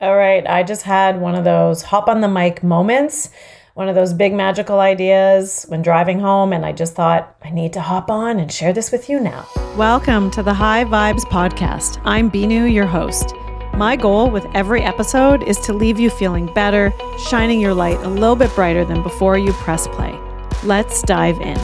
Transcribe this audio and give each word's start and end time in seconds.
All 0.00 0.14
right, 0.14 0.46
I 0.46 0.62
just 0.62 0.82
had 0.82 1.20
one 1.20 1.34
of 1.34 1.42
those 1.42 1.82
hop 1.82 2.06
on 2.06 2.20
the 2.20 2.28
mic 2.28 2.62
moments, 2.62 3.30
one 3.74 3.88
of 3.88 3.96
those 3.96 4.14
big 4.14 4.32
magical 4.32 4.78
ideas 4.78 5.64
when 5.66 5.82
driving 5.82 6.20
home, 6.20 6.52
and 6.52 6.64
I 6.64 6.70
just 6.70 6.94
thought 6.94 7.34
I 7.42 7.50
need 7.50 7.72
to 7.72 7.80
hop 7.80 8.08
on 8.08 8.38
and 8.38 8.52
share 8.52 8.72
this 8.72 8.92
with 8.92 9.10
you 9.10 9.18
now. 9.18 9.44
Welcome 9.76 10.30
to 10.30 10.42
the 10.44 10.54
High 10.54 10.84
Vibes 10.84 11.24
Podcast. 11.24 12.00
I'm 12.04 12.30
Binu, 12.30 12.72
your 12.72 12.86
host. 12.86 13.34
My 13.74 13.96
goal 13.96 14.30
with 14.30 14.46
every 14.54 14.82
episode 14.82 15.42
is 15.42 15.58
to 15.62 15.72
leave 15.72 15.98
you 15.98 16.10
feeling 16.10 16.46
better, 16.54 16.92
shining 17.26 17.60
your 17.60 17.74
light 17.74 17.98
a 17.98 18.08
little 18.08 18.36
bit 18.36 18.54
brighter 18.54 18.84
than 18.84 19.02
before 19.02 19.36
you 19.36 19.52
press 19.54 19.88
play. 19.88 20.16
Let's 20.62 21.02
dive 21.02 21.40
in. 21.40 21.58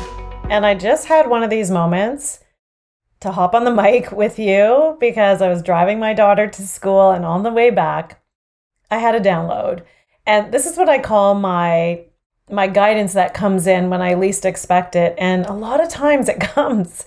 And 0.51 0.66
I 0.66 0.75
just 0.75 1.07
had 1.07 1.30
one 1.30 1.45
of 1.45 1.51
these 1.51 1.71
moments 1.71 2.41
to 3.21 3.30
hop 3.30 3.55
on 3.55 3.62
the 3.62 3.75
mic 3.82 4.11
with 4.11 4.41
you 4.41 4.96
because 4.98 5.41
I 5.41 5.48
was 5.48 5.62
driving 5.62 6.01
my 6.01 6.14
daughter 6.14 6.48
to 6.48 6.66
school 6.66 7.12
and 7.12 7.25
on 7.25 7.45
the 7.45 7.53
way 7.53 7.71
back, 7.71 8.21
I 8.95 8.99
had 8.99 9.15
a 9.15 9.21
download. 9.21 9.83
And 10.25 10.53
this 10.55 10.67
is 10.67 10.77
what 10.77 10.89
I 10.89 10.99
call 10.99 11.35
my 11.35 12.05
my 12.50 12.67
guidance 12.67 13.14
that 13.14 13.32
comes 13.32 13.67
in 13.67 13.89
when 13.89 14.03
I 14.03 14.14
least 14.14 14.45
expect 14.45 14.95
it. 14.95 15.14
And 15.18 15.46
a 15.46 15.53
lot 15.53 15.82
of 15.82 15.89
times 15.89 16.29
it 16.29 16.41
comes 16.55 17.04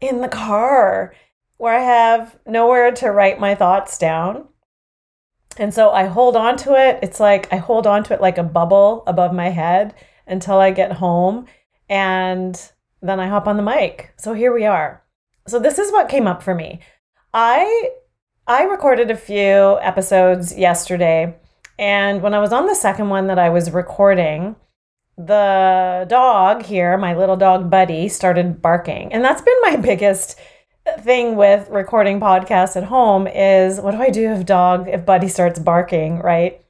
in 0.00 0.20
the 0.20 0.28
car 0.28 1.14
where 1.56 1.74
I 1.74 1.82
have 1.82 2.38
nowhere 2.46 2.92
to 2.92 3.10
write 3.10 3.40
my 3.40 3.54
thoughts 3.54 3.96
down. 3.98 4.46
And 5.56 5.72
so 5.72 5.90
I 5.90 6.06
hold 6.06 6.36
on 6.36 6.56
to 6.58 6.74
it. 6.74 6.98
It's 7.02 7.20
like 7.20 7.52
I 7.52 7.56
hold 7.56 7.86
on 7.86 8.04
to 8.04 8.14
it 8.14 8.20
like 8.20 8.38
a 8.38 8.42
bubble 8.42 9.02
above 9.06 9.32
my 9.32 9.48
head 9.48 9.94
until 10.26 10.58
I 10.58 10.70
get 10.70 10.92
home. 10.92 11.46
And 11.88 12.60
then 13.02 13.20
I 13.20 13.28
hop 13.28 13.48
on 13.48 13.56
the 13.56 13.62
mic. 13.62 14.12
So 14.18 14.34
here 14.34 14.52
we 14.52 14.66
are. 14.66 15.02
So 15.48 15.58
this 15.58 15.78
is 15.78 15.90
what 15.92 16.08
came 16.08 16.26
up 16.26 16.42
for 16.42 16.54
me. 16.54 16.80
I 17.32 17.90
I 18.46 18.64
recorded 18.64 19.10
a 19.10 19.16
few 19.16 19.78
episodes 19.80 20.54
yesterday, 20.54 21.34
and 21.78 22.20
when 22.20 22.34
I 22.34 22.40
was 22.40 22.52
on 22.52 22.66
the 22.66 22.74
second 22.74 23.08
one 23.08 23.28
that 23.28 23.38
I 23.38 23.48
was 23.48 23.70
recording, 23.70 24.56
the 25.16 26.04
dog 26.10 26.62
here, 26.62 26.98
my 26.98 27.14
little 27.14 27.36
dog 27.36 27.70
Buddy, 27.70 28.06
started 28.10 28.60
barking. 28.60 29.14
And 29.14 29.24
that's 29.24 29.40
been 29.40 29.56
my 29.62 29.76
biggest 29.82 30.38
thing 30.98 31.36
with 31.36 31.70
recording 31.70 32.20
podcasts 32.20 32.76
at 32.76 32.84
home 32.84 33.26
is 33.26 33.80
what 33.80 33.92
do 33.92 34.02
I 34.02 34.10
do 34.10 34.32
if 34.32 34.44
dog 34.44 34.88
if 34.88 35.06
Buddy 35.06 35.28
starts 35.28 35.58
barking, 35.58 36.18
right? 36.18 36.60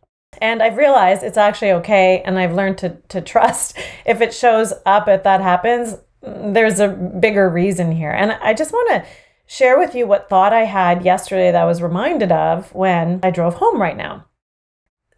And 0.41 0.63
I've 0.63 0.77
realized 0.77 1.25
it's 1.25 1.37
actually 1.37 1.73
okay 1.73 2.23
and 2.25 2.39
I've 2.39 2.55
learned 2.55 2.79
to 2.79 2.91
to 3.09 3.21
trust 3.21 3.77
if 4.07 4.21
it 4.21 4.33
shows 4.33 4.73
up 4.87 5.09
if 5.09 5.25
that 5.25 5.41
happens, 5.41 5.97
mm, 6.25 6.55
there's 6.55 6.79
a 6.79 6.89
bigger 6.89 7.51
reason 7.51 7.91
here. 7.91 8.13
And 8.13 8.31
I 8.31 8.55
just 8.55 8.73
want 8.73 8.91
to 8.91 9.11
share 9.47 9.79
with 9.79 9.95
you 9.95 10.07
what 10.07 10.29
thought 10.29 10.53
I 10.53 10.65
had 10.65 11.05
yesterday 11.05 11.51
that 11.53 11.63
I 11.63 11.67
was 11.67 11.83
reminded 11.83 12.33
of 12.33 12.75
when 12.75 13.21
I 13.23 13.31
drove 13.31 13.55
home 13.55 13.81
right 13.81 13.97
now. 13.97 14.27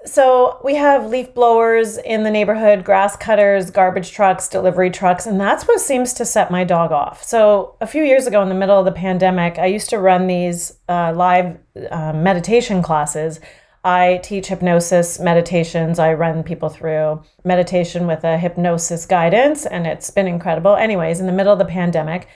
So, 0.04 0.60
we 0.62 0.76
have 0.76 1.10
leaf 1.10 1.34
blowers 1.34 1.98
in 1.98 2.22
the 2.22 2.30
neighborhood, 2.30 2.84
grass 2.84 3.16
cutters, 3.16 3.72
garbage 3.72 4.12
trucks, 4.12 4.46
delivery 4.46 4.88
trucks, 4.88 5.26
and 5.26 5.40
that's 5.40 5.66
what 5.66 5.80
seems 5.80 6.14
to 6.14 6.24
set 6.24 6.48
my 6.48 6.62
dog 6.62 6.92
off. 6.92 7.24
So, 7.24 7.74
a 7.80 7.88
few 7.88 8.04
years 8.04 8.24
ago 8.28 8.40
in 8.40 8.48
the 8.48 8.54
middle 8.54 8.78
of 8.78 8.84
the 8.84 8.92
pandemic, 8.92 9.58
I 9.58 9.66
used 9.66 9.90
to 9.90 9.98
run 9.98 10.28
these 10.28 10.78
uh, 10.88 11.12
live 11.12 11.58
uh, 11.90 12.12
meditation 12.12 12.82
classes. 12.82 13.40
I 13.82 14.20
teach 14.22 14.46
hypnosis 14.46 15.18
meditations. 15.18 15.98
I 15.98 16.12
run 16.14 16.44
people 16.44 16.68
through 16.68 17.22
meditation 17.44 18.06
with 18.06 18.22
a 18.22 18.38
hypnosis 18.38 19.06
guidance, 19.06 19.66
and 19.66 19.88
it's 19.88 20.10
been 20.10 20.28
incredible. 20.28 20.76
Anyways, 20.76 21.18
in 21.18 21.26
the 21.26 21.32
middle 21.32 21.52
of 21.52 21.58
the 21.58 21.64
pandemic, 21.64 22.28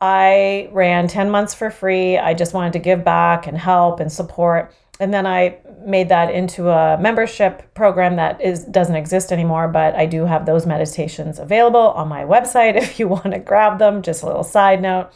I 0.00 0.68
ran 0.72 1.08
10 1.08 1.30
months 1.30 1.54
for 1.54 1.70
free. 1.70 2.16
I 2.16 2.34
just 2.34 2.54
wanted 2.54 2.72
to 2.74 2.78
give 2.78 3.04
back 3.04 3.46
and 3.46 3.56
help 3.56 4.00
and 4.00 4.10
support. 4.10 4.72
And 4.98 5.12
then 5.12 5.26
I 5.26 5.58
made 5.84 6.08
that 6.10 6.32
into 6.32 6.68
a 6.68 6.98
membership 6.98 7.74
program 7.74 8.16
that 8.16 8.40
is 8.40 8.64
doesn't 8.64 8.96
exist 8.96 9.32
anymore, 9.32 9.68
but 9.68 9.94
I 9.94 10.06
do 10.06 10.26
have 10.26 10.44
those 10.44 10.66
meditations 10.66 11.38
available 11.38 11.80
on 11.80 12.08
my 12.08 12.24
website 12.24 12.76
if 12.76 12.98
you 12.98 13.08
want 13.08 13.32
to 13.32 13.38
grab 13.38 13.78
them. 13.78 14.02
Just 14.02 14.22
a 14.22 14.26
little 14.26 14.44
side 14.44 14.82
note. 14.82 15.10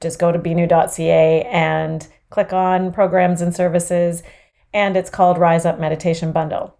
Just 0.00 0.18
go 0.18 0.32
to 0.32 0.38
binu.ca 0.38 1.42
and 1.42 2.06
click 2.30 2.52
on 2.52 2.92
programs 2.92 3.40
and 3.40 3.54
services 3.54 4.22
and 4.72 4.96
it's 4.96 5.10
called 5.10 5.38
Rise 5.38 5.64
Up 5.64 5.80
Meditation 5.80 6.32
Bundle. 6.32 6.76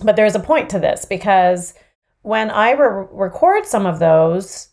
But 0.00 0.16
there's 0.16 0.34
a 0.34 0.40
point 0.40 0.70
to 0.70 0.78
this 0.78 1.04
because 1.04 1.74
when 2.22 2.50
I 2.50 2.72
re- 2.72 3.06
record 3.10 3.66
some 3.66 3.86
of 3.86 3.98
those, 3.98 4.68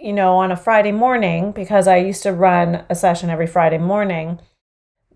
you 0.00 0.12
know, 0.12 0.36
on 0.38 0.52
a 0.52 0.56
Friday 0.56 0.92
morning, 0.92 1.52
because 1.52 1.86
I 1.86 1.98
used 1.98 2.22
to 2.24 2.32
run 2.32 2.84
a 2.88 2.94
session 2.94 3.30
every 3.30 3.46
Friday 3.46 3.78
morning, 3.78 4.40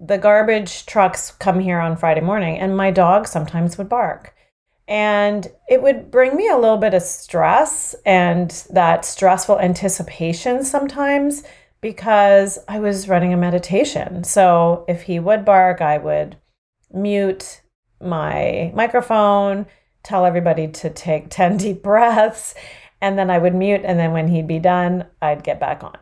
the 0.01 0.19
garbage 0.19 0.87
trucks 0.87 1.31
come 1.33 1.61
here 1.61 1.79
on 1.79 1.97
Friday 1.97 2.21
morning, 2.21 2.59
and 2.59 2.77
my 2.77 2.91
dog 2.91 3.27
sometimes 3.27 3.77
would 3.77 3.89
bark. 3.89 4.35
And 4.89 5.47
it 5.69 5.83
would 5.83 6.11
bring 6.11 6.35
me 6.35 6.49
a 6.49 6.57
little 6.57 6.79
bit 6.79 6.95
of 6.95 7.03
stress 7.03 7.95
and 8.05 8.51
that 8.71 9.05
stressful 9.05 9.61
anticipation 9.61 10.65
sometimes 10.65 11.45
because 11.81 12.59
I 12.67 12.81
was 12.81 13.09
running 13.09 13.33
a 13.33 13.37
meditation. 13.37 14.25
So 14.25 14.85
if 14.89 15.03
he 15.03 15.21
would 15.21 15.45
bark, 15.45 15.81
I 15.81 15.99
would 15.99 16.37
mute 16.93 17.63
my 18.01 18.73
microphone, 18.75 19.67
tell 20.03 20.27
everybody 20.27 20.67
to 20.69 20.91
take 20.91 21.31
10 21.31 21.57
deep 21.57 21.83
breaths, 21.85 22.55
and 23.01 23.19
then 23.19 23.31
I 23.31 23.39
would 23.39 23.55
mute. 23.55 23.83
And 23.85 23.99
then 23.99 24.13
when 24.13 24.29
he'd 24.29 24.47
be 24.47 24.59
done, 24.59 25.07
I'd 25.21 25.45
get 25.45 25.61
back 25.61 25.83
on. 25.83 25.97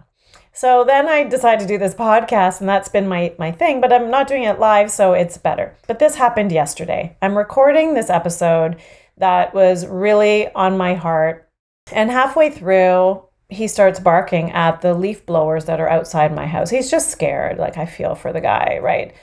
So 0.52 0.82
then 0.82 1.08
I 1.08 1.22
decided 1.22 1.60
to 1.60 1.72
do 1.72 1.78
this 1.78 1.94
podcast, 1.94 2.58
and 2.58 2.68
that's 2.68 2.88
been 2.88 3.06
my, 3.06 3.32
my 3.38 3.52
thing, 3.52 3.80
but 3.80 3.92
I'm 3.92 4.10
not 4.10 4.26
doing 4.26 4.42
it 4.42 4.58
live, 4.58 4.90
so 4.90 5.12
it's 5.12 5.38
better. 5.38 5.76
But 5.86 6.00
this 6.00 6.16
happened 6.16 6.50
yesterday. 6.50 7.16
I'm 7.22 7.38
recording 7.38 7.94
this 7.94 8.10
episode 8.10 8.80
that 9.18 9.54
was 9.54 9.86
really 9.86 10.52
on 10.54 10.76
my 10.76 10.94
heart. 10.94 11.48
And 11.92 12.10
halfway 12.10 12.50
through, 12.50 13.22
he 13.48 13.68
starts 13.68 14.00
barking 14.00 14.50
at 14.50 14.80
the 14.80 14.94
leaf 14.94 15.24
blowers 15.24 15.66
that 15.66 15.80
are 15.80 15.88
outside 15.88 16.34
my 16.34 16.46
house. 16.46 16.70
He's 16.70 16.90
just 16.90 17.10
scared. 17.10 17.58
Like, 17.58 17.78
I 17.78 17.86
feel 17.86 18.16
for 18.16 18.32
the 18.32 18.40
guy, 18.40 18.80
right? 18.82 19.14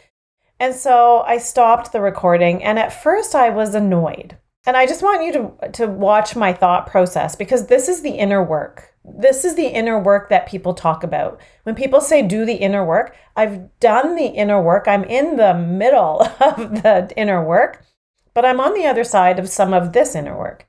And 0.59 0.73
so 0.73 1.19
I 1.27 1.37
stopped 1.37 1.91
the 1.91 1.99
recording, 1.99 2.63
and 2.63 2.79
at 2.79 2.93
first 3.03 3.35
I 3.35 3.49
was 3.49 3.75
annoyed. 3.75 4.37
And 4.65 4.75
I 4.75 4.87
just 4.87 5.03
want 5.03 5.23
you 5.23 5.31
to, 5.33 5.71
to 5.73 5.87
watch 5.87 6.35
my 6.35 6.51
thought 6.51 6.87
process 6.87 7.35
because 7.35 7.67
this 7.67 7.87
is 7.87 8.01
the 8.01 8.11
inner 8.11 8.43
work. 8.43 8.95
This 9.03 9.45
is 9.45 9.55
the 9.55 9.67
inner 9.67 9.99
work 9.99 10.29
that 10.29 10.47
people 10.47 10.73
talk 10.73 11.03
about. 11.03 11.39
When 11.63 11.75
people 11.75 12.01
say 12.01 12.23
do 12.23 12.45
the 12.45 12.55
inner 12.55 12.83
work, 12.83 13.15
I've 13.35 13.79
done 13.79 14.15
the 14.15 14.25
inner 14.25 14.61
work. 14.61 14.87
I'm 14.87 15.03
in 15.03 15.37
the 15.37 15.53
middle 15.53 16.21
of 16.39 16.81
the 16.81 17.11
inner 17.15 17.43
work, 17.43 17.85
but 18.33 18.45
I'm 18.45 18.59
on 18.59 18.73
the 18.73 18.87
other 18.87 19.03
side 19.03 19.37
of 19.37 19.49
some 19.49 19.73
of 19.73 19.93
this 19.93 20.15
inner 20.15 20.37
work. 20.37 20.67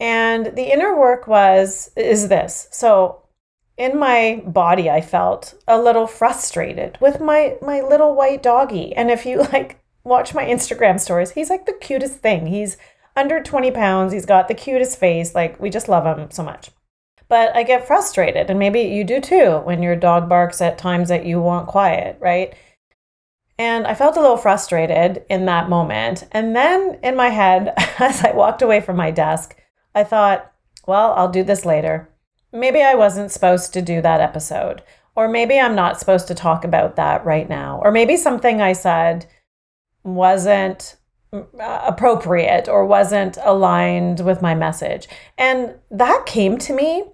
And 0.00 0.56
the 0.56 0.72
inner 0.72 0.98
work 0.98 1.28
was 1.28 1.90
is 1.96 2.28
this. 2.28 2.68
So 2.72 3.22
in 3.76 3.98
my 3.98 4.42
body 4.46 4.90
I 4.90 5.00
felt 5.00 5.54
a 5.68 5.80
little 5.80 6.06
frustrated 6.06 6.98
with 7.00 7.20
my 7.20 7.56
my 7.60 7.80
little 7.82 8.14
white 8.14 8.42
doggy. 8.42 8.94
And 8.96 9.10
if 9.10 9.26
you 9.26 9.42
like 9.52 9.78
watch 10.04 10.34
my 10.34 10.44
Instagram 10.44 10.98
stories, 10.98 11.32
he's 11.32 11.50
like 11.50 11.66
the 11.66 11.78
cutest 11.80 12.18
thing. 12.18 12.46
He's 12.46 12.76
under 13.16 13.42
20 13.42 13.70
pounds. 13.70 14.12
He's 14.12 14.26
got 14.26 14.48
the 14.48 14.54
cutest 14.54 14.98
face. 14.98 15.34
Like 15.34 15.60
we 15.60 15.70
just 15.70 15.88
love 15.88 16.06
him 16.18 16.30
so 16.30 16.42
much. 16.42 16.70
But 17.28 17.56
I 17.56 17.62
get 17.62 17.86
frustrated, 17.86 18.50
and 18.50 18.58
maybe 18.58 18.80
you 18.80 19.04
do 19.04 19.18
too 19.18 19.62
when 19.64 19.82
your 19.82 19.96
dog 19.96 20.28
barks 20.28 20.60
at 20.60 20.76
times 20.76 21.08
that 21.08 21.24
you 21.24 21.40
want 21.40 21.66
quiet, 21.66 22.18
right? 22.20 22.54
And 23.58 23.86
I 23.86 23.94
felt 23.94 24.16
a 24.16 24.20
little 24.20 24.36
frustrated 24.36 25.24
in 25.30 25.46
that 25.46 25.70
moment. 25.70 26.24
And 26.32 26.54
then 26.54 26.98
in 27.02 27.16
my 27.16 27.30
head, 27.30 27.72
as 27.98 28.22
I 28.22 28.32
walked 28.32 28.60
away 28.60 28.80
from 28.80 28.96
my 28.96 29.10
desk, 29.10 29.56
I 29.94 30.04
thought, 30.04 30.52
well, 30.86 31.14
I'll 31.14 31.30
do 31.30 31.42
this 31.42 31.64
later 31.64 32.12
maybe 32.52 32.82
I 32.82 32.94
wasn't 32.94 33.32
supposed 33.32 33.72
to 33.74 33.82
do 33.82 34.02
that 34.02 34.20
episode. 34.20 34.82
Or 35.14 35.28
maybe 35.28 35.58
I'm 35.58 35.74
not 35.74 35.98
supposed 35.98 36.28
to 36.28 36.34
talk 36.34 36.64
about 36.64 36.96
that 36.96 37.24
right 37.24 37.48
now. 37.48 37.80
Or 37.82 37.90
maybe 37.90 38.16
something 38.16 38.60
I 38.60 38.72
said 38.72 39.26
wasn't 40.04 40.96
Uh, 41.34 41.80
appropriate 41.86 42.68
or 42.68 42.84
wasn't 42.84 43.38
aligned 43.42 44.20
with 44.20 44.42
my 44.42 44.54
message. 44.54 45.08
And 45.38 45.76
that 45.90 46.26
came 46.26 46.58
to 46.58 46.74
me. 46.74 47.04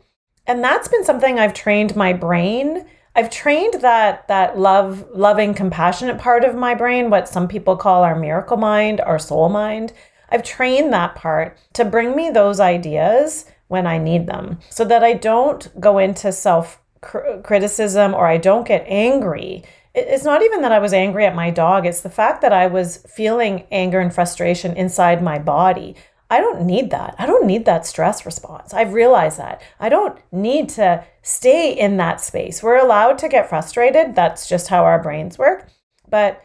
And 0.45 0.65
that's 0.65 0.89
been 0.89 1.05
something 1.05 1.39
I've 1.39 1.55
trained 1.55 1.95
my 1.95 2.13
brain. 2.13 2.85
I've 3.15 3.31
trained 3.31 3.75
that 3.75 4.27
that 4.27 4.59
love, 4.59 5.07
loving, 5.15 5.55
compassionate 5.55 6.19
part 6.19 6.43
of 6.43 6.57
my 6.57 6.75
brain, 6.75 7.11
what 7.11 7.29
some 7.29 7.47
people 7.47 7.77
call 7.77 8.03
our 8.03 8.19
miracle 8.19 8.57
mind, 8.57 9.01
our 9.03 9.21
soul 9.21 9.49
mind. 9.49 9.93
I've 10.31 10.43
trained 10.43 10.93
that 10.93 11.15
part 11.15 11.57
to 11.75 11.85
bring 11.85 12.17
me 12.17 12.29
those 12.29 12.59
ideas 12.59 13.45
when 13.69 13.87
I 13.87 13.99
need 13.99 14.27
them 14.27 14.59
so 14.69 14.85
that 14.85 15.05
I 15.05 15.13
don't 15.13 15.81
go 15.81 15.99
into 15.99 16.33
self 16.33 16.83
criticism 17.01 18.15
or 18.15 18.27
I 18.27 18.39
don't 18.39 18.67
get 18.67 18.85
angry. 18.89 19.63
It's 19.99 20.25
not 20.25 20.43
even 20.43 20.63
that 20.63 20.73
I 20.73 20.79
was 20.79 20.93
angry 20.93 21.27
at 21.27 21.35
my 21.35 21.51
dog, 21.51 21.87
it's 21.87 22.01
the 22.01 22.11
fact 22.11 22.43
that 22.43 22.53
I 22.53 22.67
was 22.67 22.99
feeling 23.09 23.67
anger 23.71 24.01
and 24.01 24.15
frustration 24.15 24.77
inside 24.77 25.23
my 25.23 25.39
body. 25.39 25.97
I 26.31 26.41
don't 26.41 26.63
need 26.63 26.91
that. 26.91 27.15
I 27.19 27.25
don't 27.27 27.47
need 27.47 27.65
that 27.65 27.87
stress 27.87 28.27
response. 28.27 28.75
I've 28.75 28.93
realized 28.93 29.39
that. 29.39 29.63
I 29.81 29.89
don't 29.89 30.19
need 30.31 30.69
to 30.71 31.05
stay 31.23 31.73
in 31.73 31.97
that 31.97 32.21
space. 32.21 32.63
We're 32.63 32.77
allowed 32.77 33.17
to 33.19 33.29
get 33.29 33.49
frustrated. 33.49 34.15
That's 34.15 34.47
just 34.47 34.69
how 34.69 34.85
our 34.85 35.03
brains 35.03 35.39
work. 35.39 35.71
But 36.09 36.45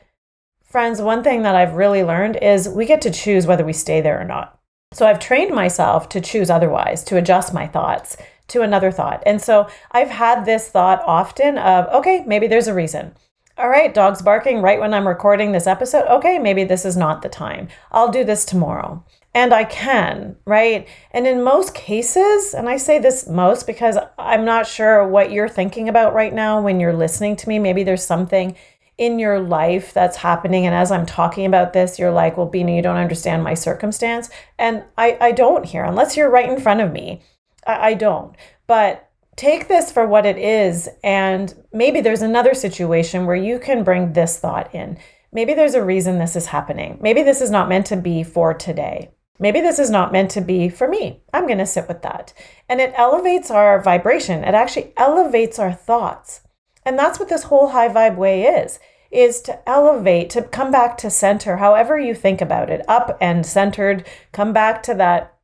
friends, 0.64 1.02
one 1.02 1.22
thing 1.22 1.42
that 1.44 1.56
I've 1.56 1.76
really 1.76 2.04
learned 2.04 2.38
is 2.38 2.70
we 2.70 2.86
get 2.86 3.02
to 3.02 3.12
choose 3.12 3.46
whether 3.46 3.66
we 3.66 3.74
stay 3.74 4.00
there 4.00 4.20
or 4.20 4.24
not. 4.24 4.58
So 4.94 5.06
I've 5.06 5.20
trained 5.20 5.54
myself 5.54 6.08
to 6.10 6.22
choose 6.22 6.50
otherwise, 6.50 7.04
to 7.06 7.18
adjust 7.18 7.54
my 7.54 7.68
thoughts 7.68 8.16
to 8.50 8.62
another 8.62 8.92
thought. 8.92 9.24
And 9.26 9.42
so 9.42 9.68
I've 9.92 10.10
had 10.10 10.46
this 10.46 10.70
thought 10.70 11.02
often 11.06 11.58
of, 11.58 11.88
okay, 11.88 12.24
maybe 12.26 12.48
there's 12.48 12.68
a 12.68 12.74
reason. 12.74 13.16
All 13.56 13.70
right, 13.70 13.94
dog's 13.94 14.24
barking 14.24 14.64
right 14.64 14.80
when 14.80 14.96
I'm 14.96 15.08
recording 15.08 15.52
this 15.52 15.68
episode. 15.68 16.08
Okay, 16.08 16.40
maybe 16.40 16.64
this 16.64 16.86
is 16.86 16.98
not 16.98 17.22
the 17.22 17.30
time. 17.30 17.68
I'll 17.92 18.10
do 18.10 18.24
this 18.24 18.46
tomorrow. 18.46 19.06
And 19.36 19.54
I 19.54 19.64
can, 19.64 20.38
right? 20.46 20.88
And 21.12 21.28
in 21.28 21.44
most 21.44 21.76
cases, 21.76 22.56
and 22.56 22.68
I 22.68 22.78
say 22.78 22.98
this 22.98 23.28
most 23.28 23.68
because 23.68 23.98
I'm 24.18 24.44
not 24.44 24.66
sure 24.66 25.08
what 25.08 25.32
you're 25.32 25.48
thinking 25.48 25.88
about 25.88 26.16
right 26.16 26.34
now 26.34 26.62
when 26.62 26.80
you're 26.80 26.94
listening 26.94 27.36
to 27.38 27.50
me. 27.50 27.60
Maybe 27.60 27.84
there's 27.84 28.04
something 28.04 28.56
in 28.98 29.20
your 29.20 29.40
life 29.40 29.94
that's 29.94 30.18
happening. 30.18 30.66
And 30.66 30.74
as 30.74 30.92
I'm 30.92 31.06
talking 31.06 31.46
about 31.46 31.74
this, 31.74 32.00
you're 32.00 32.12
like, 32.12 32.38
well, 32.38 32.50
Binu, 32.50 32.76
you 32.76 32.82
don't 32.82 32.98
understand 32.98 33.44
my 33.44 33.54
circumstance. 33.54 34.32
And 34.58 34.84
I, 34.98 35.16
I 35.22 35.32
don't 35.32 35.66
here, 35.66 35.84
unless 35.84 36.18
you're 36.18 36.30
right 36.30 36.50
in 36.50 36.60
front 36.60 36.82
of 36.82 36.92
me. 36.92 37.22
I, 37.68 37.90
I 37.90 37.94
don't. 37.94 38.36
But 38.66 39.12
take 39.36 39.68
this 39.68 39.92
for 39.92 40.08
what 40.08 40.26
it 40.26 40.38
is. 40.38 40.90
And 41.04 41.54
maybe 41.72 42.02
there's 42.02 42.22
another 42.22 42.54
situation 42.54 43.26
where 43.26 43.36
you 43.36 43.60
can 43.60 43.84
bring 43.84 44.14
this 44.14 44.40
thought 44.40 44.74
in. 44.74 44.98
Maybe 45.32 45.54
there's 45.54 45.74
a 45.74 45.84
reason 45.84 46.20
this 46.20 46.36
is 46.36 46.48
happening. 46.48 47.00
Maybe 47.02 47.24
this 47.24 47.42
is 47.42 47.50
not 47.50 47.70
meant 47.70 47.88
to 47.88 47.96
be 47.96 48.24
for 48.24 48.54
today. 48.54 49.12
Maybe 49.40 49.62
this 49.62 49.80
is 49.80 49.90
not 49.90 50.12
meant 50.12 50.30
to 50.32 50.42
be 50.42 50.70
for 50.70 50.88
me. 50.88 51.24
I'm 51.34 51.48
going 51.48 51.58
to 51.58 51.66
sit 51.66 51.88
with 51.88 52.04
that. 52.04 52.34
And 52.70 52.80
it 52.80 52.94
elevates 52.96 53.50
our 53.50 53.82
vibration. 53.82 54.44
It 54.44 54.54
actually 54.54 54.94
elevates 54.96 55.58
our 55.58 55.74
thoughts. 55.74 56.42
And 56.86 57.00
that's 57.00 57.20
what 57.20 57.30
this 57.30 57.44
whole 57.44 57.70
high 57.70 57.90
vibe 57.90 58.16
way 58.16 58.44
is 58.44 58.80
is 59.14 59.42
to 59.42 59.70
elevate, 59.70 60.30
to 60.32 60.42
come 60.42 60.72
back 60.72 60.98
to 60.98 61.10
center, 61.10 61.58
however 61.58 62.00
you 62.00 62.16
think 62.16 62.42
about 62.42 62.70
it, 62.70 62.84
up 62.88 63.16
and 63.22 63.46
centered, 63.46 64.06
come 64.32 64.52
back 64.52 64.82
to 64.82 64.96
that 64.96 65.38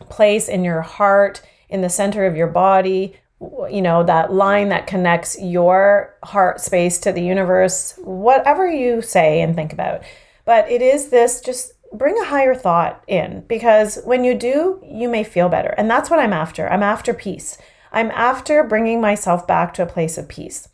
place 0.00 0.48
in 0.48 0.64
your 0.64 0.82
heart, 0.82 1.40
in 1.68 1.80
the 1.80 1.88
center 1.88 2.26
of 2.26 2.36
your 2.36 2.46
body, 2.46 3.16
you 3.40 3.82
know, 3.82 4.02
that 4.02 4.32
line 4.32 4.70
that 4.70 4.86
connects 4.86 5.40
your 5.40 6.16
heart 6.22 6.60
space 6.60 6.98
to 6.98 7.12
the 7.12 7.22
universe, 7.22 7.94
whatever 7.98 8.66
you 8.66 9.02
say 9.02 9.40
and 9.40 9.54
think 9.54 9.72
about. 9.72 10.02
But 10.44 10.70
it 10.70 10.80
is 10.80 11.08
this 11.08 11.40
just 11.40 11.72
bring 11.92 12.18
a 12.18 12.26
higher 12.26 12.54
thought 12.54 13.02
in 13.06 13.44
because 13.48 14.00
when 14.04 14.24
you 14.24 14.34
do, 14.34 14.82
you 14.84 15.08
may 15.08 15.24
feel 15.24 15.48
better. 15.48 15.74
And 15.76 15.90
that's 15.90 16.10
what 16.10 16.18
I'm 16.18 16.32
after. 16.32 16.68
I'm 16.68 16.82
after 16.82 17.12
peace. 17.12 17.58
I'm 17.92 18.10
after 18.12 18.64
bringing 18.64 19.00
myself 19.00 19.46
back 19.46 19.74
to 19.74 19.82
a 19.82 19.86
place 19.86 20.18
of 20.18 20.28
peace. 20.28 20.68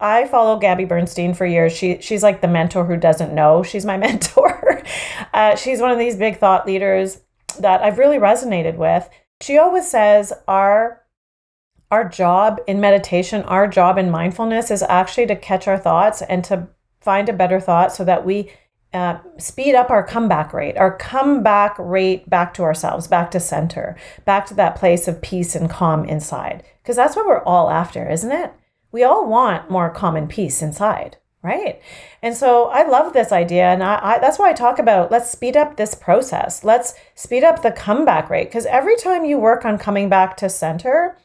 I 0.00 0.26
follow 0.26 0.58
Gabby 0.58 0.84
Bernstein 0.84 1.32
for 1.32 1.46
years. 1.46 1.72
She 1.72 1.98
she's 2.00 2.24
like 2.24 2.40
the 2.40 2.48
mentor 2.48 2.84
who 2.84 2.96
doesn't 2.96 3.34
know 3.34 3.62
she's 3.62 3.84
my 3.84 3.96
mentor. 3.98 4.82
uh, 5.32 5.56
she's 5.56 5.80
one 5.80 5.92
of 5.92 5.98
these 5.98 6.16
big 6.16 6.38
thought 6.38 6.66
leaders 6.66 7.20
that 7.60 7.82
I've 7.82 7.98
really 7.98 8.18
resonated 8.18 8.76
with. 8.76 9.08
She 9.42 9.58
always 9.58 9.90
says 9.90 10.32
our 10.46 11.02
our 11.90 12.08
job 12.08 12.58
in 12.66 12.80
meditation, 12.80 13.42
our 13.42 13.68
job 13.68 13.98
in 13.98 14.10
mindfulness 14.10 14.70
is 14.70 14.82
actually 14.84 15.26
to 15.26 15.36
catch 15.36 15.68
our 15.68 15.76
thoughts 15.76 16.22
and 16.22 16.42
to 16.44 16.68
find 17.00 17.28
a 17.28 17.34
better 17.34 17.60
thought 17.60 17.92
so 17.92 18.02
that 18.04 18.24
we 18.24 18.50
uh, 18.94 19.18
speed 19.36 19.74
up 19.74 19.90
our 19.90 20.02
comeback 20.02 20.54
rate, 20.54 20.78
our 20.78 20.96
comeback 20.96 21.76
rate 21.78 22.30
back 22.30 22.54
to 22.54 22.62
ourselves, 22.62 23.06
back 23.06 23.30
to 23.32 23.40
center, 23.40 23.96
back 24.24 24.46
to 24.46 24.54
that 24.54 24.76
place 24.76 25.06
of 25.06 25.20
peace 25.20 25.54
and 25.54 25.68
calm 25.68 26.04
inside. 26.06 26.62
Because 26.82 26.96
that's 26.96 27.16
what 27.16 27.26
we're 27.26 27.44
all 27.44 27.68
after, 27.68 28.08
isn't 28.08 28.32
it? 28.32 28.52
We 28.90 29.02
all 29.02 29.26
want 29.26 29.70
more 29.70 29.90
calm 29.90 30.16
and 30.16 30.30
peace 30.30 30.62
inside, 30.62 31.16
right? 31.42 31.80
And 32.22 32.36
so 32.36 32.66
I 32.66 32.86
love 32.86 33.12
this 33.12 33.32
idea. 33.32 33.64
And 33.64 33.82
I, 33.82 33.98
I 34.02 34.18
that's 34.18 34.38
why 34.38 34.50
I 34.50 34.54
talk 34.54 34.78
about 34.78 35.10
let's 35.10 35.30
speed 35.30 35.56
up 35.56 35.76
this 35.76 35.94
process. 35.94 36.64
Let's 36.64 36.94
speed 37.14 37.44
up 37.44 37.62
the 37.62 37.72
comeback 37.72 38.30
rate. 38.30 38.48
Because 38.48 38.66
every 38.66 38.96
time 38.96 39.24
you 39.24 39.38
work 39.38 39.64
on 39.64 39.78
coming 39.78 40.08
back 40.08 40.36
to 40.38 40.48
center, 40.48 41.18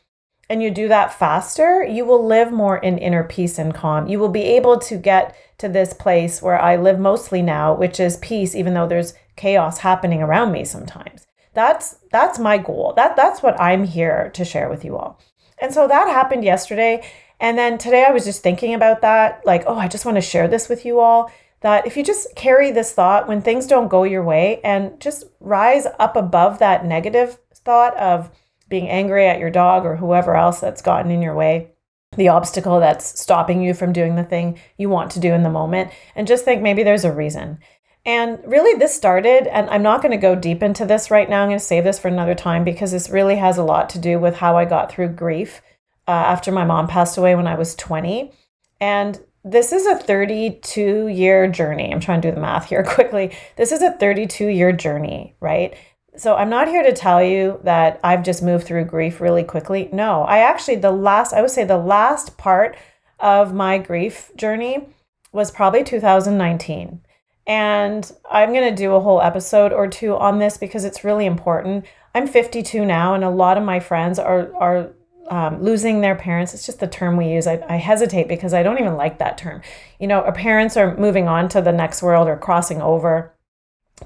and 0.50 0.64
you 0.64 0.72
do 0.72 0.88
that 0.88 1.14
faster, 1.14 1.84
you 1.84 2.06
will 2.06 2.25
live 2.25 2.52
more 2.52 2.78
in 2.78 2.98
inner 2.98 3.24
peace 3.24 3.60
and 3.60 3.74
calm. 3.74 4.08
You 4.08 4.19
will 4.19 4.30
be 4.30 4.44
able 4.44 4.80
to 4.80 4.98
get 4.98 5.36
to 5.58 5.68
this 5.68 5.94
place 5.94 6.42
where 6.42 6.60
I 6.60 6.78
live 6.78 7.00
mostly 7.00 7.42
now, 7.42 7.74
which 7.74 8.00
is 8.00 8.18
peace, 8.18 8.56
even 8.56 8.74
though 8.74 8.88
there's 8.88 9.14
chaos 9.36 9.80
happening 9.80 10.22
around 10.22 10.52
me 10.52 10.64
sometimes. 10.64 11.28
That's 11.54 11.98
that's 12.12 12.40
my 12.40 12.58
goal. 12.58 12.94
That 12.96 13.16
that's 13.16 13.42
what 13.42 13.60
I'm 13.60 13.84
here 13.84 14.30
to 14.36 14.46
share 14.46 14.69
with 14.69 14.86
you 14.86 14.96
all. 14.96 15.19
And 15.60 15.74
so 15.74 15.88
that 15.88 16.08
happened 16.08 16.44
yesterday. 16.44 17.04
And 17.39 17.57
then 17.57 17.78
today 17.78 18.06
I 18.07 18.12
was 18.12 18.25
just 18.25 18.42
thinking 18.42 18.74
about 18.74 19.01
that, 19.01 19.45
like, 19.45 19.63
oh, 19.68 19.78
I 19.78 19.88
just 19.88 20.06
want 20.06 20.16
to 20.16 20.22
share 20.22 20.48
this 20.48 20.69
with 20.69 20.86
you 20.86 21.00
all. 21.00 21.31
That 21.62 21.88
if 21.88 21.98
you 21.98 22.04
just 22.04 22.36
carry 22.36 22.72
this 22.72 22.94
thought 22.94 23.28
when 23.28 23.42
things 23.42 23.66
don't 23.66 23.88
go 23.88 24.04
your 24.04 24.24
way 24.24 24.62
and 24.63 25.00
just 25.00 25.24
rise 25.39 25.88
up 25.98 26.16
above 26.16 26.60
that 26.60 26.86
negative 26.86 27.39
thought 27.54 27.98
of 27.98 28.30
being 28.69 28.88
angry 28.88 29.28
at 29.28 29.39
your 29.39 29.50
dog 29.50 29.86
or 29.86 29.95
whoever 29.95 30.36
else 30.36 30.60
that's 30.60 30.81
gotten 30.81 31.10
in 31.10 31.22
your 31.22 31.34
way, 31.34 31.72
the 32.16 32.28
obstacle 32.28 32.80
that's 32.80 33.19
stopping 33.19 33.62
you 33.62 33.74
from 33.74 33.92
doing 33.92 34.16
the 34.16 34.24
thing 34.24 34.60
you 34.78 34.88
want 34.90 35.12
to 35.12 35.19
do 35.19 35.33
in 35.33 35.44
the 35.44 35.50
moment, 35.50 35.92
and 36.16 36.28
just 36.28 36.45
think 36.45 36.62
maybe 36.62 36.83
there's 36.83 37.06
a 37.06 37.12
reason. 37.12 37.60
And 38.06 38.40
really, 38.45 38.78
this 38.78 38.95
started, 38.95 39.48
and 39.48 39.69
I'm 39.69 39.83
not 39.83 40.01
going 40.01 40.12
to 40.12 40.18
go 40.18 40.36
deep 40.36 40.63
into 40.63 40.86
this 40.86 41.12
right 41.12 41.30
now. 41.30 41.42
I'm 41.42 41.50
going 41.50 41.60
to 41.60 41.66
save 41.66 41.83
this 41.83 42.00
for 42.00 42.07
another 42.07 42.36
time 42.36 42.63
because 42.63 42.92
this 42.92 43.10
really 43.10 43.36
has 43.36 43.57
a 43.57 43.63
lot 43.63 43.90
to 43.90 44.00
do 44.00 44.19
with 44.19 44.38
how 44.38 44.56
I 44.57 44.63
got 44.63 44.92
through 44.92 45.10
grief 45.10 45.62
uh, 46.07 46.12
after 46.12 46.51
my 46.51 46.63
mom 46.63 46.88
passed 46.88 47.18
away 47.18 47.36
when 47.36 47.48
I 47.48 47.56
was 47.56 47.75
20. 47.75 48.31
And 48.80 49.19
this 49.44 49.71
is 49.71 49.86
a 49.86 49.95
32 49.95 51.07
year 51.07 51.48
journey. 51.48 51.92
I'm 51.92 52.00
trying 52.00 52.21
to 52.21 52.30
do 52.30 52.36
the 52.36 52.42
math 52.42 52.69
here 52.69 52.83
quickly. 52.88 53.36
This 53.56 53.71
is 53.71 53.81
a 53.81 53.92
32 53.92 54.48
year 54.48 54.71
journey, 54.71 55.36
right? 55.39 55.75
So 56.15 56.36
I'm 56.36 56.50
not 56.50 56.68
here 56.68 56.83
to 56.83 56.94
tell 56.94 57.24
you 57.24 57.59
that 57.63 58.00
I've 58.04 58.24
just 58.24 58.42
moved 58.42 58.65
through 58.65 58.86
grief 58.86 59.21
really 59.21 59.44
quickly. 59.44 59.88
No, 59.94 60.24
I 60.24 60.39
actually, 60.39 60.77
the 60.77 60.92
last, 60.92 61.31
I 61.31 61.42
would 61.42 61.51
say 61.51 61.63
the 61.63 61.77
last 61.77 62.38
part 62.38 62.75
of 63.19 63.54
my 63.54 63.77
grief 63.77 64.31
journey 64.36 64.88
was 65.31 65.51
probably 65.51 65.83
2019. 65.83 67.01
And 67.45 68.12
I'm 68.30 68.51
going 68.51 68.69
to 68.69 68.75
do 68.75 68.94
a 68.94 69.00
whole 69.00 69.21
episode 69.21 69.71
or 69.71 69.88
two 69.88 70.15
on 70.15 70.39
this 70.39 70.57
because 70.57 70.83
it's 70.83 71.04
really 71.04 71.25
important. 71.25 71.86
I'm 72.13 72.27
52 72.27 72.83
now, 72.83 73.13
and 73.13 73.24
a 73.24 73.30
lot 73.30 73.57
of 73.57 73.63
my 73.63 73.80
friends 73.80 74.19
are, 74.19 74.54
are 74.56 74.89
um, 75.30 75.62
losing 75.62 76.02
their 76.02 76.16
parents. 76.16 76.54
It's 76.54 76.66
just 76.66 76.80
the 76.80 76.88
term 76.88 77.18
we 77.18 77.32
use. 77.32 77.48
I, 77.48 77.64
I 77.68 77.78
hesitate 77.78 78.28
because 78.28 78.54
I 78.54 78.64
don't 78.64 78.80
even 78.80 78.96
like 78.96 79.20
that 79.20 79.38
term. 79.38 79.62
You 80.00 80.08
know, 80.08 80.22
our 80.22 80.32
parents 80.32 80.78
are 80.78 80.98
moving 80.98 81.28
on 81.28 81.50
to 81.50 81.62
the 81.62 81.72
next 81.72 82.02
world 82.02 82.28
or 82.28 82.38
crossing 82.38 82.82
over, 82.82 83.34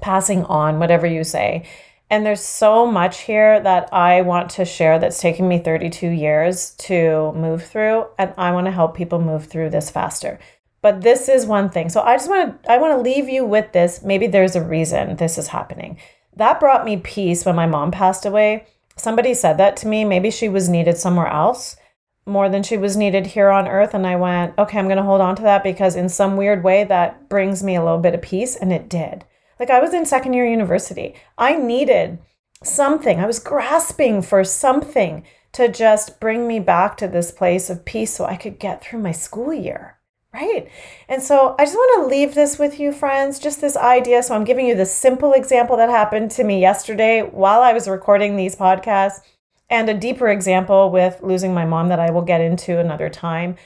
passing 0.01 0.43
on, 0.45 0.79
whatever 0.79 1.05
you 1.05 1.23
say. 1.23 1.65
And 2.09 2.25
there's 2.25 2.43
so 2.43 2.85
much 2.85 3.21
here 3.21 3.61
that 3.61 3.87
I 3.93 4.21
want 4.21 4.49
to 4.51 4.65
share 4.65 4.99
that's 4.99 5.21
taken 5.21 5.47
me 5.47 5.59
32 5.59 6.07
years 6.07 6.71
to 6.79 7.31
move 7.33 7.63
through. 7.65 8.07
And 8.17 8.33
I 8.37 8.51
want 8.51 8.65
to 8.67 8.71
help 8.71 8.97
people 8.97 9.21
move 9.21 9.45
through 9.45 9.69
this 9.69 9.89
faster. 9.89 10.37
But 10.81 11.01
this 11.01 11.29
is 11.29 11.45
one 11.45 11.69
thing. 11.69 11.89
So 11.89 12.01
I 12.01 12.15
just 12.15 12.29
want 12.29 12.63
to 12.63 12.71
I 12.71 12.79
want 12.79 12.97
to 12.97 13.01
leave 13.01 13.29
you 13.29 13.45
with 13.45 13.71
this. 13.71 14.01
Maybe 14.03 14.27
there's 14.27 14.55
a 14.55 14.63
reason 14.63 15.15
this 15.15 15.37
is 15.37 15.47
happening. 15.47 15.97
That 16.35 16.59
brought 16.59 16.85
me 16.85 16.97
peace 16.97 17.45
when 17.45 17.55
my 17.55 17.67
mom 17.67 17.91
passed 17.91 18.25
away. 18.25 18.65
Somebody 19.01 19.33
said 19.33 19.57
that 19.57 19.75
to 19.77 19.87
me. 19.87 20.05
Maybe 20.05 20.29
she 20.29 20.47
was 20.47 20.69
needed 20.69 20.95
somewhere 20.95 21.25
else 21.25 21.75
more 22.27 22.49
than 22.49 22.61
she 22.61 22.77
was 22.77 22.95
needed 22.95 23.25
here 23.25 23.49
on 23.49 23.67
earth. 23.67 23.95
And 23.95 24.05
I 24.05 24.15
went, 24.15 24.55
okay, 24.59 24.77
I'm 24.77 24.85
going 24.85 24.97
to 24.97 25.03
hold 25.03 25.21
on 25.21 25.35
to 25.37 25.41
that 25.41 25.63
because 25.63 25.95
in 25.95 26.07
some 26.07 26.37
weird 26.37 26.63
way 26.63 26.83
that 26.83 27.27
brings 27.27 27.63
me 27.63 27.75
a 27.75 27.83
little 27.83 27.97
bit 27.97 28.13
of 28.13 28.21
peace. 28.21 28.55
And 28.55 28.71
it 28.71 28.87
did. 28.87 29.25
Like 29.59 29.71
I 29.71 29.79
was 29.79 29.95
in 29.95 30.05
second 30.05 30.33
year 30.33 30.45
university. 30.45 31.15
I 31.35 31.55
needed 31.55 32.19
something. 32.63 33.19
I 33.19 33.25
was 33.25 33.39
grasping 33.39 34.21
for 34.21 34.43
something 34.43 35.25
to 35.53 35.67
just 35.67 36.19
bring 36.19 36.47
me 36.47 36.59
back 36.59 36.95
to 36.97 37.07
this 37.07 37.31
place 37.31 37.71
of 37.71 37.85
peace 37.85 38.13
so 38.13 38.25
I 38.25 38.35
could 38.35 38.59
get 38.59 38.83
through 38.83 38.99
my 38.99 39.13
school 39.13 39.51
year. 39.51 39.97
Right. 40.33 40.69
And 41.09 41.21
so 41.21 41.55
I 41.59 41.65
just 41.65 41.75
want 41.75 42.03
to 42.03 42.15
leave 42.15 42.35
this 42.35 42.57
with 42.57 42.79
you, 42.79 42.93
friends, 42.93 43.37
just 43.37 43.59
this 43.59 43.75
idea. 43.75 44.23
So 44.23 44.33
I'm 44.33 44.45
giving 44.45 44.65
you 44.65 44.75
the 44.75 44.85
simple 44.85 45.33
example 45.33 45.75
that 45.75 45.89
happened 45.89 46.31
to 46.31 46.45
me 46.45 46.61
yesterday 46.61 47.21
while 47.21 47.61
I 47.61 47.73
was 47.73 47.87
recording 47.87 48.35
these 48.35 48.55
podcasts, 48.55 49.19
and 49.69 49.89
a 49.89 49.93
deeper 49.93 50.29
example 50.29 50.89
with 50.89 51.21
losing 51.21 51.53
my 51.53 51.65
mom 51.65 51.89
that 51.89 51.99
I 51.99 52.11
will 52.11 52.21
get 52.21 52.41
into 52.41 52.79
another 52.79 53.09
time. 53.09 53.57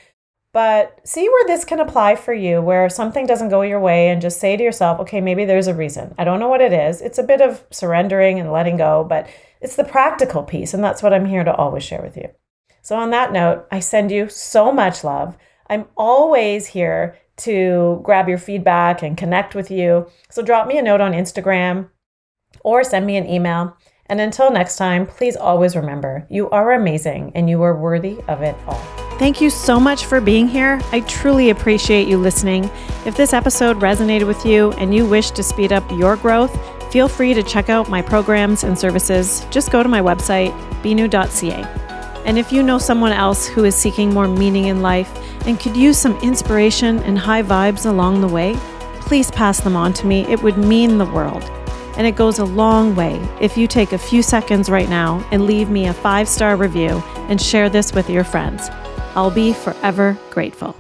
But 0.54 1.02
see 1.04 1.28
where 1.28 1.48
this 1.48 1.66
can 1.66 1.80
apply 1.80 2.16
for 2.16 2.34
you, 2.34 2.62
where 2.62 2.90
something 2.90 3.28
doesn't 3.28 3.50
go 3.50 3.62
your 3.62 3.80
way, 3.80 4.10
and 4.10 4.22
just 4.22 4.40
say 4.40 4.56
to 4.56 4.64
yourself, 4.64 5.00
okay, 5.02 5.20
maybe 5.20 5.46
there's 5.46 5.68
a 5.68 5.74
reason. 5.74 6.16
I 6.18 6.24
don't 6.24 6.40
know 6.40 6.48
what 6.48 6.62
it 6.62 6.74
is. 6.74 7.02
It's 7.02 7.18
a 7.18 7.24
bit 7.24 7.42
of 7.42 7.64
surrendering 7.72 8.40
and 8.40 8.52
letting 8.52 8.78
go, 8.78 9.04
but 9.04 9.28
it's 9.62 9.76
the 9.76 9.84
practical 9.84 10.44
piece. 10.44 10.74
And 10.74 10.84
that's 10.84 11.04
what 11.04 11.14
I'm 11.14 11.26
here 11.26 11.44
to 11.44 11.54
always 11.54 11.84
share 11.84 12.02
with 12.02 12.16
you. 12.16 12.30
So, 12.82 12.96
on 12.96 13.10
that 13.10 13.34
note, 13.34 13.68
I 13.70 13.80
send 13.82 14.12
you 14.12 14.30
so 14.30 14.72
much 14.72 15.04
love. 15.04 15.38
I'm 15.68 15.86
always 15.98 16.68
here 16.68 17.18
to 17.38 18.00
grab 18.04 18.30
your 18.30 18.38
feedback 18.38 19.02
and 19.02 19.18
connect 19.18 19.56
with 19.56 19.72
you. 19.72 20.08
So, 20.30 20.42
drop 20.42 20.68
me 20.68 20.78
a 20.78 20.82
note 20.82 21.02
on 21.02 21.14
Instagram 21.14 21.90
or 22.64 22.84
send 22.84 23.06
me 23.06 23.18
an 23.18 23.28
email. 23.28 23.76
And 24.08 24.22
until 24.22 24.52
next 24.52 24.78
time, 24.78 25.08
please 25.08 25.36
always 25.36 25.76
remember 25.76 26.28
you 26.30 26.50
are 26.52 26.74
amazing 26.74 27.32
and 27.34 27.50
you 27.50 27.64
are 27.64 27.76
worthy 27.76 28.20
of 28.28 28.42
it 28.44 28.56
all. 28.68 28.80
Thank 29.18 29.42
you 29.42 29.50
so 29.50 29.80
much 29.80 30.06
for 30.06 30.22
being 30.22 30.48
here. 30.48 30.80
I 30.92 31.00
truly 31.02 31.50
appreciate 31.50 32.08
you 32.08 32.18
listening. 32.18 32.70
If 33.06 33.16
this 33.16 33.34
episode 33.34 33.78
resonated 33.80 34.28
with 34.28 34.46
you 34.46 34.74
and 34.74 34.94
you 34.94 35.08
wish 35.08 35.32
to 35.32 35.42
speed 35.42 35.72
up 35.72 35.90
your 35.92 36.18
growth, 36.18 36.54
feel 36.92 37.08
free 37.08 37.34
to 37.34 37.42
check 37.42 37.70
out 37.70 37.90
my 37.90 38.02
programs 38.02 38.64
and 38.64 38.78
services. 38.78 39.46
Just 39.50 39.72
go 39.72 39.82
to 39.82 39.90
my 39.90 40.02
website, 40.02 40.52
binu.ca. 40.84 41.64
And 42.26 42.38
if 42.38 42.52
you 42.52 42.62
know 42.62 42.78
someone 42.78 43.12
else 43.12 43.48
who 43.48 43.64
is 43.64 43.76
seeking 43.76 44.14
more 44.14 44.28
meaning 44.28 44.66
in 44.66 44.82
life 44.82 45.10
and 45.46 45.60
could 45.60 45.76
use 45.76 45.98
some 45.98 46.18
inspiration 46.22 47.00
and 47.00 47.18
high 47.18 47.44
vibes 47.44 47.86
along 47.86 48.22
the 48.22 48.28
way, 48.28 48.56
please 49.02 49.32
pass 49.32 49.60
them 49.62 49.76
on 49.76 49.94
to 49.94 50.06
me. 50.06 50.22
It 50.24 50.42
would 50.42 50.58
mean 50.58 50.98
the 50.98 51.06
world. 51.06 51.44
And 51.98 52.06
it 52.06 52.16
goes 52.16 52.40
a 52.40 52.46
long 52.46 52.96
way 52.96 53.16
if 53.40 53.58
you 53.58 53.68
take 53.68 53.94
a 53.94 53.98
few 53.98 54.22
seconds 54.22 54.70
right 54.70 54.90
now 54.90 55.26
and 55.32 55.46
leave 55.46 55.70
me 55.70 55.88
a 55.88 55.94
five 55.94 56.28
star 56.28 56.58
review 56.58 57.02
and 57.30 57.42
share 57.42 57.70
this 57.70 57.94
with 57.94 58.10
your 58.10 58.24
friends. 58.24 58.70
I'll 59.16 59.32
be 59.32 59.54
forever 59.54 60.18
grateful. 60.32 60.76